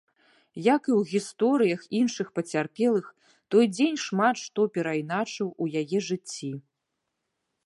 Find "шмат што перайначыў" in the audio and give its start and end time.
4.07-5.47